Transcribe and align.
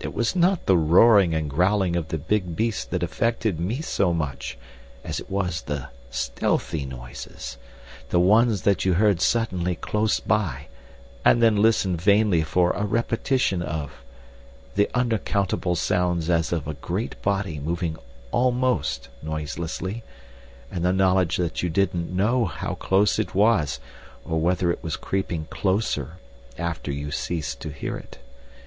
It 0.00 0.14
was 0.14 0.34
not 0.34 0.64
the 0.64 0.78
roaring 0.78 1.34
and 1.34 1.50
growling 1.50 1.96
of 1.96 2.08
the 2.08 2.16
big 2.16 2.56
beasts 2.56 2.86
that 2.86 3.02
affected 3.02 3.60
me 3.60 3.82
so 3.82 4.14
much 4.14 4.56
as 5.04 5.20
it 5.20 5.28
was 5.28 5.60
the 5.60 5.90
stealthy 6.08 6.86
noises—the 6.86 8.18
ones 8.18 8.62
that 8.62 8.86
you 8.86 8.94
heard 8.94 9.20
suddenly 9.20 9.74
close 9.74 10.18
by 10.18 10.68
and 11.26 11.42
then 11.42 11.56
listened 11.60 12.00
vainly 12.00 12.40
for 12.42 12.70
a 12.70 12.86
repetition 12.86 13.60
of—the 13.60 14.88
unaccountable 14.94 15.74
sounds 15.74 16.30
as 16.30 16.52
of 16.54 16.66
a 16.66 16.72
great 16.72 17.20
body 17.20 17.58
moving 17.60 17.98
almost 18.32 19.10
noiselessly, 19.22 20.02
and 20.70 20.86
the 20.86 20.92
knowledge 20.94 21.36
that 21.36 21.62
you 21.62 21.68
didn't 21.68 22.10
KNOW 22.16 22.44
how 22.46 22.74
close 22.76 23.18
it 23.18 23.34
was, 23.34 23.78
or 24.24 24.40
whether 24.40 24.70
it 24.70 24.82
were 24.82 24.88
creeping 24.92 25.44
closer 25.50 26.12
after 26.56 26.90
you 26.90 27.10
ceased 27.10 27.60
to 27.60 27.68
hear 27.68 27.98
it? 27.98 28.16